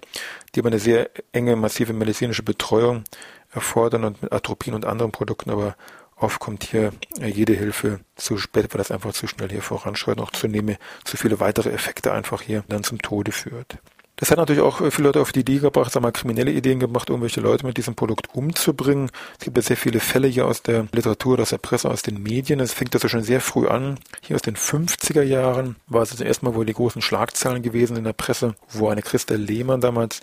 die 0.53 0.60
aber 0.60 0.69
eine 0.69 0.79
sehr 0.79 1.10
enge, 1.31 1.55
massive 1.55 1.93
medizinische 1.93 2.43
Betreuung 2.43 3.03
erfordern 3.51 4.03
und 4.03 4.22
mit 4.22 4.31
Atropin 4.31 4.74
und 4.74 4.86
anderen 4.86 5.12
Produkten, 5.12 5.50
aber 5.50 5.75
Oft 6.19 6.39
kommt 6.39 6.65
hier 6.65 6.91
jede 7.21 7.53
Hilfe 7.53 8.01
zu 8.15 8.38
spät, 8.38 8.73
weil 8.73 8.79
das 8.79 8.91
einfach 8.91 9.13
zu 9.13 9.27
schnell 9.27 9.49
hier 9.49 9.61
voranschreitet, 9.61 10.19
noch 10.19 10.31
zunehmend 10.31 10.77
zu 11.05 11.15
viele 11.15 11.39
weitere 11.39 11.69
Effekte 11.69 12.11
einfach 12.11 12.41
hier 12.41 12.63
dann 12.67 12.83
zum 12.83 13.01
Tode 13.01 13.31
führt. 13.31 13.77
Das 14.19 14.31
hat 14.31 14.38
natürlich 14.38 14.61
auch 14.61 14.79
viele 14.91 15.07
Leute 15.07 15.21
auf 15.21 15.31
die 15.31 15.39
Idee 15.39 15.59
gebracht, 15.59 15.93
sagen 15.93 16.05
wir, 16.05 16.11
kriminelle 16.11 16.51
Ideen 16.51 16.81
gemacht, 16.81 17.09
irgendwelche 17.09 17.39
Leute 17.39 17.65
mit 17.65 17.77
diesem 17.77 17.95
Produkt 17.95 18.35
umzubringen. 18.35 19.11
Es 19.38 19.45
gibt 19.45 19.55
ja 19.55 19.63
sehr 19.63 19.77
viele 19.77 20.01
Fälle 20.01 20.27
hier 20.27 20.45
aus 20.45 20.61
der 20.61 20.88
Literatur, 20.91 21.39
aus 21.39 21.51
der 21.51 21.57
Presse, 21.57 21.89
aus 21.89 22.01
den 22.01 22.21
Medien. 22.21 22.59
Es 22.59 22.73
fängt 22.73 22.93
also 22.93 23.07
schon 23.07 23.23
sehr 23.23 23.39
früh 23.39 23.69
an. 23.69 23.97
Hier 24.21 24.35
aus 24.35 24.41
den 24.41 24.57
50er 24.57 25.21
Jahren 25.21 25.77
war 25.88 26.01
es 26.01 26.11
also 26.11 26.25
erstmal 26.25 26.53
wohl 26.53 26.65
die 26.65 26.73
großen 26.73 27.01
Schlagzeilen 27.01 27.63
gewesen 27.63 27.95
in 27.95 28.03
der 28.03 28.11
Presse, 28.11 28.55
wo 28.67 28.89
eine 28.89 29.01
Christa 29.01 29.35
Lehmann 29.35 29.79
damals 29.79 30.19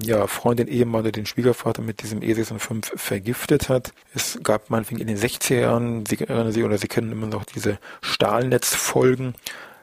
ja, 0.00 0.26
Freundin, 0.26 0.68
Ehemann 0.68 1.02
oder 1.02 1.12
den 1.12 1.26
Schwiegervater 1.26 1.82
mit 1.82 2.02
diesem 2.02 2.20
E605 2.20 2.96
vergiftet 2.96 3.68
hat. 3.68 3.92
Es 4.14 4.38
gab 4.42 4.70
meinetwegen 4.70 5.00
in 5.00 5.08
den 5.08 5.18
60er 5.18 5.60
Jahren, 5.60 6.06
Sie 6.06 6.20
erinnern 6.20 6.52
sich 6.52 6.64
oder 6.64 6.78
Sie 6.78 6.88
kennen 6.88 7.10
immer 7.10 7.26
noch 7.26 7.44
diese 7.44 7.78
Stahlnetzfolgen, 8.00 9.34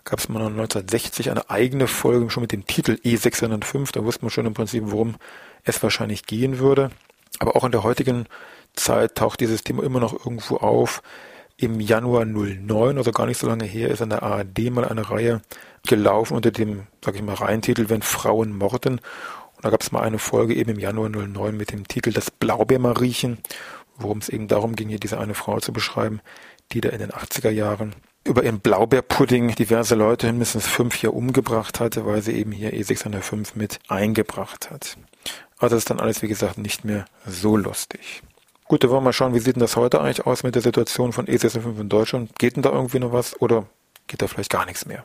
gab 0.05 0.19
es 0.19 0.29
mal 0.29 0.39
1960 0.39 1.31
eine 1.31 1.49
eigene 1.49 1.87
Folge 1.87 2.29
schon 2.29 2.41
mit 2.41 2.51
dem 2.51 2.65
Titel 2.65 2.93
E605. 3.03 3.91
Da 3.91 4.03
wusste 4.05 4.23
man 4.23 4.29
schon 4.29 4.45
im 4.45 4.53
Prinzip, 4.53 4.83
worum 4.85 5.15
es 5.63 5.81
wahrscheinlich 5.83 6.25
gehen 6.25 6.59
würde. 6.59 6.91
Aber 7.39 7.55
auch 7.55 7.65
in 7.65 7.71
der 7.71 7.83
heutigen 7.83 8.25
Zeit 8.75 9.15
taucht 9.15 9.41
dieses 9.41 9.63
Thema 9.63 9.83
immer 9.83 9.99
noch 9.99 10.13
irgendwo 10.13 10.57
auf. 10.57 11.01
Im 11.57 11.79
Januar 11.79 12.25
09, 12.25 12.97
also 12.97 13.11
gar 13.11 13.25
nicht 13.25 13.37
so 13.37 13.47
lange 13.47 13.65
her, 13.65 13.89
ist 13.89 14.01
an 14.01 14.09
der 14.09 14.23
ARD 14.23 14.71
mal 14.71 14.85
eine 14.85 15.09
Reihe 15.09 15.41
gelaufen 15.87 16.35
unter 16.35 16.51
dem, 16.51 16.87
sag 17.03 17.15
ich 17.15 17.21
mal, 17.21 17.35
Reihentitel 17.35 17.89
Wenn 17.89 18.01
Frauen 18.01 18.57
morden. 18.57 18.99
Da 19.65 19.71
gab 19.71 19.81
es 19.81 19.91
mal 19.91 20.03
eine 20.03 20.19
Folge 20.19 20.53
eben 20.53 20.73
im 20.73 20.79
Januar 20.79 21.09
09 21.09 21.57
mit 21.57 21.71
dem 21.71 21.87
Titel 21.87 22.13
Das 22.13 22.29
Blaubeermariechen, 22.29 23.39
worum 23.97 24.19
es 24.19 24.29
eben 24.29 24.47
darum 24.47 24.75
ging, 24.75 24.89
hier 24.89 24.99
diese 24.99 25.17
eine 25.17 25.33
Frau 25.33 25.59
zu 25.59 25.73
beschreiben, 25.73 26.21
die 26.71 26.81
da 26.81 26.89
in 26.89 26.99
den 26.99 27.09
80er 27.09 27.49
Jahren 27.49 27.95
über 28.23 28.43
ihren 28.43 28.59
Blaubeerpudding 28.59 29.55
diverse 29.55 29.95
Leute 29.95 30.27
mindestens 30.27 30.67
fünf 30.67 30.93
hier 30.93 31.15
umgebracht 31.15 31.79
hatte, 31.79 32.05
weil 32.05 32.21
sie 32.21 32.33
eben 32.33 32.51
hier 32.51 32.73
E605 32.73 33.53
mit 33.55 33.79
eingebracht 33.87 34.69
hat. 34.69 34.97
Also 35.57 35.77
ist 35.77 35.89
dann 35.89 35.99
alles, 35.99 36.21
wie 36.21 36.27
gesagt, 36.27 36.59
nicht 36.59 36.85
mehr 36.85 37.05
so 37.25 37.57
lustig. 37.57 38.21
Gut, 38.65 38.83
dann 38.83 38.91
wollen 38.91 39.01
wir 39.01 39.05
mal 39.05 39.13
schauen, 39.13 39.33
wie 39.33 39.39
sieht 39.39 39.55
denn 39.55 39.61
das 39.61 39.77
heute 39.77 39.99
eigentlich 39.99 40.27
aus 40.27 40.43
mit 40.43 40.53
der 40.53 40.61
Situation 40.61 41.11
von 41.11 41.25
E605 41.25 41.81
in 41.81 41.89
Deutschland? 41.89 42.37
Geht 42.37 42.55
denn 42.55 42.61
da 42.61 42.69
irgendwie 42.69 42.99
noch 42.99 43.13
was 43.13 43.41
oder 43.41 43.65
geht 44.05 44.21
da 44.21 44.27
vielleicht 44.27 44.51
gar 44.51 44.67
nichts 44.67 44.85
mehr? 44.85 45.03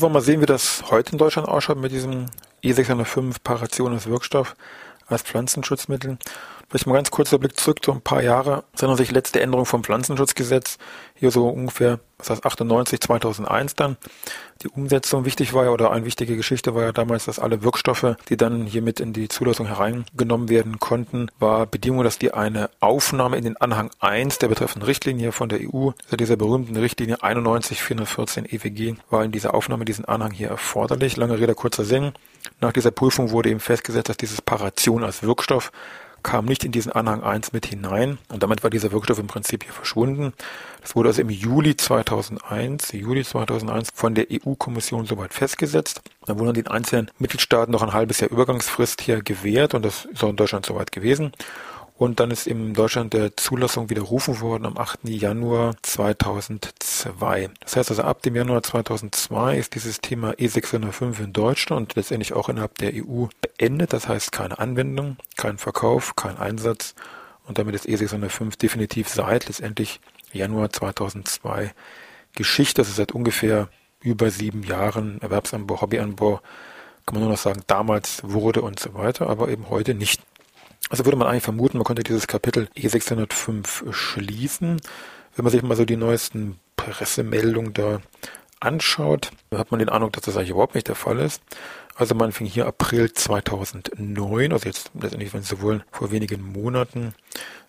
Gut, 0.00 0.04
wollen 0.04 0.14
wir 0.14 0.20
mal 0.20 0.24
sehen, 0.24 0.40
wie 0.40 0.46
das 0.46 0.84
heute 0.90 1.12
in 1.12 1.18
Deutschland 1.18 1.46
ausschaut 1.46 1.76
mit 1.76 1.92
diesem 1.92 2.24
E605 2.64 3.36
Parationes 3.44 4.06
Wirkstoff 4.06 4.56
als 5.08 5.20
Pflanzenschutzmittel. 5.20 6.16
Vielleicht 6.70 6.86
mal 6.86 6.94
ganz 6.94 7.10
kurzer 7.10 7.38
Blick 7.40 7.58
zurück, 7.58 7.80
so 7.84 7.90
ein 7.90 8.00
paar 8.00 8.22
Jahre, 8.22 8.62
sondern 8.76 8.96
sich 8.96 9.10
letzte 9.10 9.40
Änderung 9.40 9.66
vom 9.66 9.82
Pflanzenschutzgesetz, 9.82 10.78
hier 11.16 11.32
so 11.32 11.48
ungefähr, 11.48 11.98
was 12.16 12.30
heißt 12.30 12.46
98, 12.46 13.00
2001 13.00 13.74
dann. 13.74 13.96
Die 14.62 14.68
Umsetzung 14.68 15.24
wichtig 15.24 15.52
war 15.52 15.64
ja, 15.64 15.70
oder 15.70 15.90
eine 15.90 16.04
wichtige 16.04 16.36
Geschichte 16.36 16.72
war 16.72 16.84
ja 16.84 16.92
damals, 16.92 17.24
dass 17.24 17.40
alle 17.40 17.64
Wirkstoffe, 17.64 18.14
die 18.28 18.36
dann 18.36 18.66
hier 18.66 18.82
mit 18.82 19.00
in 19.00 19.12
die 19.12 19.26
Zulassung 19.26 19.66
hereingenommen 19.66 20.48
werden 20.48 20.78
konnten, 20.78 21.28
war 21.40 21.66
Bedingung, 21.66 22.04
dass 22.04 22.20
die 22.20 22.34
eine 22.34 22.70
Aufnahme 22.78 23.36
in 23.36 23.42
den 23.42 23.56
Anhang 23.56 23.90
1 23.98 24.38
der 24.38 24.46
betreffenden 24.46 24.86
Richtlinie 24.86 25.32
von 25.32 25.48
der 25.48 25.58
EU, 25.62 25.90
also 26.04 26.16
dieser 26.16 26.36
berühmten 26.36 26.76
Richtlinie 26.76 27.16
91-414 27.16 28.44
EWG, 28.48 28.94
war 29.10 29.24
in 29.24 29.32
dieser 29.32 29.54
Aufnahme 29.54 29.84
diesen 29.84 30.04
Anhang 30.04 30.30
hier 30.30 30.50
erforderlich. 30.50 31.16
Lange 31.16 31.40
Rede, 31.40 31.56
kurzer 31.56 31.84
Sinn. 31.84 32.12
Nach 32.60 32.72
dieser 32.72 32.92
Prüfung 32.92 33.32
wurde 33.32 33.50
eben 33.50 33.58
festgesetzt, 33.58 34.08
dass 34.08 34.18
dieses 34.18 34.40
Paration 34.40 35.02
als 35.02 35.24
Wirkstoff 35.24 35.72
kam 36.22 36.44
nicht 36.44 36.64
in 36.64 36.72
diesen 36.72 36.92
Anhang 36.92 37.22
1 37.22 37.52
mit 37.52 37.66
hinein 37.66 38.18
und 38.28 38.42
damit 38.42 38.62
war 38.62 38.70
dieser 38.70 38.92
Wirkstoff 38.92 39.18
im 39.18 39.26
Prinzip 39.26 39.64
hier 39.64 39.72
verschwunden. 39.72 40.32
Das 40.82 40.96
wurde 40.96 41.10
also 41.10 41.22
im 41.22 41.30
Juli 41.30 41.76
2001, 41.76 42.92
Juli 42.92 43.24
2001 43.24 43.88
von 43.94 44.14
der 44.14 44.26
EU-Kommission 44.30 45.06
soweit 45.06 45.34
festgesetzt. 45.34 46.02
Da 46.26 46.38
wurden 46.38 46.54
den 46.54 46.68
einzelnen 46.68 47.10
Mitgliedstaaten 47.18 47.72
noch 47.72 47.82
ein 47.82 47.92
halbes 47.92 48.20
Jahr 48.20 48.30
Übergangsfrist 48.30 49.00
hier 49.00 49.22
gewährt 49.22 49.74
und 49.74 49.84
das 49.84 50.06
ist 50.06 50.22
auch 50.22 50.30
in 50.30 50.36
Deutschland 50.36 50.66
soweit 50.66 50.92
gewesen. 50.92 51.32
Und 52.00 52.18
dann 52.18 52.30
ist 52.30 52.46
in 52.46 52.72
Deutschland 52.72 53.12
der 53.12 53.36
Zulassung 53.36 53.90
widerrufen 53.90 54.40
worden 54.40 54.64
am 54.64 54.78
8. 54.78 55.00
Januar 55.04 55.74
2002. 55.82 57.50
Das 57.60 57.76
heißt 57.76 57.90
also 57.90 58.00
ab 58.04 58.22
dem 58.22 58.36
Januar 58.36 58.62
2002 58.62 59.58
ist 59.58 59.74
dieses 59.74 60.00
Thema 60.00 60.30
E605 60.30 61.22
in 61.22 61.34
Deutschland 61.34 61.82
und 61.90 61.96
letztendlich 61.96 62.32
auch 62.32 62.48
innerhalb 62.48 62.78
der 62.78 62.92
EU 62.94 63.26
beendet. 63.42 63.92
Das 63.92 64.08
heißt 64.08 64.32
keine 64.32 64.58
Anwendung, 64.58 65.18
kein 65.36 65.58
Verkauf, 65.58 66.16
kein 66.16 66.38
Einsatz. 66.38 66.94
Und 67.46 67.58
damit 67.58 67.74
ist 67.74 67.84
E605 67.86 68.56
definitiv 68.56 69.10
seit 69.10 69.48
letztendlich 69.48 70.00
Januar 70.32 70.70
2002 70.70 71.74
Geschichte. 72.34 72.80
Das 72.80 72.88
ist 72.88 72.96
seit 72.96 73.12
ungefähr 73.12 73.68
über 74.00 74.30
sieben 74.30 74.62
Jahren 74.62 75.20
Erwerbsanbau, 75.20 75.82
Hobbyanbau. 75.82 76.40
Kann 77.04 77.16
man 77.16 77.24
nur 77.24 77.32
noch 77.32 77.38
sagen, 77.38 77.60
damals 77.66 78.22
wurde 78.22 78.62
und 78.62 78.80
so 78.80 78.94
weiter, 78.94 79.28
aber 79.28 79.50
eben 79.50 79.68
heute 79.68 79.92
nicht 79.92 80.22
also 80.90 81.04
würde 81.04 81.16
man 81.16 81.28
eigentlich 81.28 81.44
vermuten, 81.44 81.78
man 81.78 81.84
könnte 81.84 82.02
dieses 82.02 82.26
Kapitel 82.26 82.68
E605 82.76 83.92
schließen. 83.92 84.80
Wenn 85.34 85.44
man 85.44 85.52
sich 85.52 85.62
mal 85.62 85.76
so 85.76 85.84
die 85.84 85.96
neuesten 85.96 86.58
Pressemeldungen 86.76 87.72
da 87.72 88.00
anschaut, 88.58 89.30
hat 89.54 89.70
man 89.70 89.78
den 89.78 89.88
Eindruck, 89.88 90.12
dass 90.12 90.24
das 90.24 90.36
eigentlich 90.36 90.50
überhaupt 90.50 90.74
nicht 90.74 90.88
der 90.88 90.96
Fall 90.96 91.18
ist. 91.20 91.42
Also 91.94 92.14
man 92.14 92.32
fing 92.32 92.46
hier 92.46 92.66
April 92.66 93.12
2009, 93.12 94.52
also 94.52 94.66
jetzt 94.66 94.90
letztendlich, 95.00 95.32
wenn 95.32 95.42
Sie 95.42 95.60
wollen, 95.62 95.82
vor 95.92 96.10
wenigen 96.10 96.42
Monaten, 96.42 97.14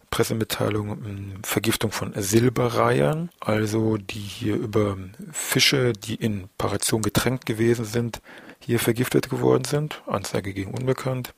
Pressemitteilung 0.10 0.90
hm, 0.90 1.44
Vergiftung 1.44 1.92
von 1.92 2.14
Silberreihern, 2.16 3.30
also 3.40 3.98
die 3.98 4.20
hier 4.20 4.56
über 4.56 4.98
Fische, 5.32 5.94
die 5.94 6.16
in 6.16 6.50
Paration 6.58 7.02
getränkt 7.02 7.46
gewesen 7.46 7.86
sind, 7.86 8.22
hier 8.60 8.80
vergiftet 8.80 9.30
geworden 9.30 9.64
sind. 9.64 10.02
Anzeige 10.08 10.54
gegen 10.54 10.74
Unbekannt. 10.74 11.34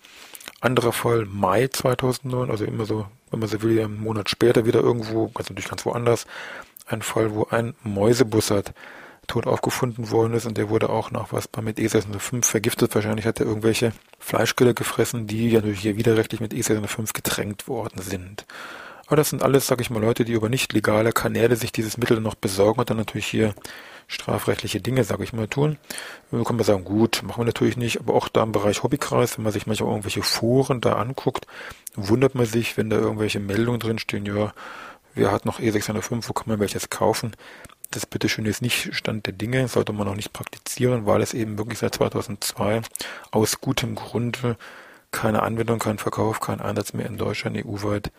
Anderer 0.63 0.93
Fall 0.93 1.25
Mai 1.25 1.67
2009, 1.67 2.49
also 2.49 2.63
immer 2.63 2.85
so, 2.85 3.05
wenn 3.31 3.39
man 3.39 3.49
so 3.49 3.61
will, 3.61 3.81
einen 3.81 3.99
Monat 3.99 4.29
später 4.29 4.65
wieder 4.65 4.79
irgendwo, 4.79 5.29
also 5.35 5.53
natürlich 5.53 5.69
ganz 5.69 5.85
woanders, 5.85 6.25
ein 6.87 7.01
Fall, 7.01 7.33
wo 7.33 7.47
ein 7.49 7.75
Mäusebussard 7.83 8.73
tot 9.27 9.45
aufgefunden 9.45 10.09
worden 10.11 10.33
ist 10.33 10.45
und 10.45 10.57
der 10.57 10.69
wurde 10.69 10.89
auch 10.89 11.11
nach 11.11 11.31
was 11.31 11.49
mit 11.61 11.77
E605 11.79 12.45
vergiftet. 12.45 12.95
Wahrscheinlich 12.95 13.25
hat 13.25 13.39
er 13.39 13.45
irgendwelche 13.45 13.93
Fleischgülle 14.19 14.73
gefressen, 14.73 15.27
die 15.27 15.49
ja 15.49 15.59
natürlich 15.59 15.81
hier 15.81 15.97
widerrechtlich 15.97 16.41
mit 16.41 16.53
E605 16.53 17.13
getränkt 17.13 17.67
worden 17.67 18.01
sind. 18.01 18.45
Aber 19.07 19.17
das 19.17 19.29
sind 19.29 19.43
alles, 19.43 19.67
sag 19.67 19.81
ich 19.81 19.89
mal, 19.89 20.01
Leute, 20.01 20.23
die 20.25 20.33
über 20.33 20.49
nicht 20.49 20.71
legale 20.73 21.11
Kanäle 21.11 21.55
sich 21.55 21.71
dieses 21.71 21.97
Mittel 21.97 22.21
noch 22.21 22.35
besorgen 22.35 22.79
und 22.79 22.89
dann 22.89 22.97
natürlich 22.97 23.27
hier 23.27 23.53
strafrechtliche 24.07 24.81
Dinge, 24.81 25.03
sage 25.03 25.23
ich 25.23 25.33
mal, 25.33 25.47
tun. 25.47 25.77
Wir 26.31 26.43
können 26.43 26.59
wir 26.59 26.65
sagen, 26.65 26.83
gut, 26.83 27.21
machen 27.23 27.41
wir 27.41 27.45
natürlich 27.45 27.77
nicht, 27.77 27.99
aber 27.99 28.13
auch 28.13 28.27
da 28.27 28.43
im 28.43 28.51
Bereich 28.51 28.83
Hobbykreis, 28.83 29.37
wenn 29.37 29.43
man 29.43 29.53
sich 29.53 29.67
manchmal 29.67 29.89
irgendwelche 29.89 30.23
Foren 30.23 30.81
da 30.81 30.93
anguckt, 30.93 31.47
wundert 31.95 32.35
man 32.35 32.45
sich, 32.45 32.77
wenn 32.77 32.89
da 32.89 32.97
irgendwelche 32.97 33.39
Meldungen 33.39 33.79
drinstehen, 33.79 34.25
ja, 34.25 34.53
wer 35.15 35.31
hat 35.31 35.45
noch 35.45 35.59
E605, 35.59 36.27
wo 36.27 36.33
kann 36.33 36.49
man 36.49 36.59
welches 36.59 36.89
kaufen? 36.89 37.35
Das 37.91 38.05
bitteschön 38.05 38.45
ist 38.45 38.61
nicht 38.61 38.95
Stand 38.95 39.27
der 39.27 39.33
Dinge, 39.33 39.67
sollte 39.67 39.93
man 39.93 40.07
auch 40.07 40.15
nicht 40.15 40.33
praktizieren, 40.33 41.05
weil 41.05 41.21
es 41.21 41.33
eben 41.33 41.57
wirklich 41.57 41.79
seit 41.79 41.93
2002 41.93 42.81
aus 43.29 43.61
gutem 43.61 43.93
Grunde 43.93 44.57
keine 45.11 45.43
Anwendung, 45.43 45.77
kein 45.77 45.99
Verkauf, 45.99 46.39
kein 46.39 46.59
Einsatz 46.59 46.93
mehr 46.93 47.05
in 47.05 47.17
Deutschland 47.17 47.55
EU-weit 47.63 48.11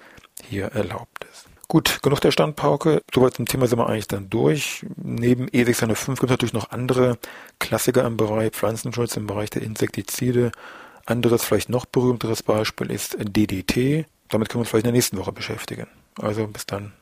hier 0.48 0.66
erlaubt 0.66 1.26
ist. 1.32 1.48
Gut, 1.68 2.02
genug 2.02 2.20
der 2.20 2.30
Standpauke. 2.30 3.02
Soweit 3.12 3.34
zum 3.34 3.46
Thema 3.46 3.66
sind 3.66 3.78
wir 3.78 3.88
eigentlich 3.88 4.08
dann 4.08 4.30
durch. 4.30 4.84
Neben 4.96 5.48
E605 5.48 6.06
gibt 6.06 6.24
es 6.24 6.30
natürlich 6.30 6.52
noch 6.52 6.70
andere 6.70 7.18
Klassiker 7.58 8.04
im 8.04 8.16
Bereich 8.16 8.52
Pflanzenschutz, 8.52 9.16
im 9.16 9.26
Bereich 9.26 9.50
der 9.50 9.62
Insektizide. 9.62 10.52
Anderes, 11.06 11.44
vielleicht 11.44 11.68
noch 11.68 11.86
berühmteres 11.86 12.42
Beispiel 12.42 12.90
ist 12.90 13.16
DDT. 13.18 14.06
Damit 14.28 14.48
können 14.48 14.60
wir 14.60 14.60
uns 14.60 14.68
vielleicht 14.70 14.84
in 14.84 14.90
der 14.90 14.92
nächsten 14.92 15.18
Woche 15.18 15.32
beschäftigen. 15.32 15.86
Also 16.18 16.46
bis 16.46 16.66
dann. 16.66 16.92